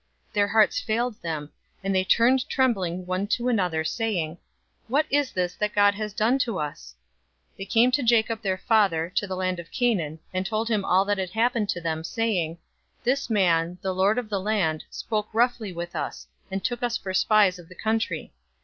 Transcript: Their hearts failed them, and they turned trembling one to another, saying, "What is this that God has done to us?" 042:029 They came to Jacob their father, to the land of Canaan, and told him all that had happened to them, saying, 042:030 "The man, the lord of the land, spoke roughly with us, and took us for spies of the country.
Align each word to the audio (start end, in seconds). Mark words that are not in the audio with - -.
Their 0.33 0.47
hearts 0.47 0.79
failed 0.79 1.21
them, 1.21 1.51
and 1.83 1.93
they 1.93 2.03
turned 2.03 2.49
trembling 2.49 3.05
one 3.05 3.27
to 3.27 3.49
another, 3.49 3.83
saying, 3.83 4.39
"What 4.87 5.05
is 5.11 5.31
this 5.31 5.53
that 5.57 5.75
God 5.75 5.93
has 5.93 6.11
done 6.11 6.39
to 6.39 6.57
us?" 6.57 6.95
042:029 7.51 7.57
They 7.59 7.65
came 7.65 7.91
to 7.91 8.01
Jacob 8.01 8.41
their 8.41 8.57
father, 8.57 9.11
to 9.13 9.27
the 9.27 9.35
land 9.35 9.59
of 9.59 9.69
Canaan, 9.69 10.17
and 10.33 10.43
told 10.43 10.69
him 10.69 10.83
all 10.83 11.05
that 11.05 11.19
had 11.19 11.29
happened 11.29 11.69
to 11.69 11.81
them, 11.81 12.03
saying, 12.03 12.55
042:030 13.05 13.27
"The 13.27 13.33
man, 13.35 13.77
the 13.83 13.93
lord 13.93 14.17
of 14.17 14.27
the 14.29 14.41
land, 14.41 14.85
spoke 14.89 15.29
roughly 15.33 15.71
with 15.71 15.95
us, 15.95 16.25
and 16.49 16.63
took 16.63 16.81
us 16.81 16.97
for 16.97 17.13
spies 17.13 17.59
of 17.59 17.69
the 17.69 17.75
country. 17.75 18.33